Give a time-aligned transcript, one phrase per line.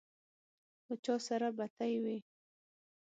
[0.87, 2.17] له چا سره بتۍ وې.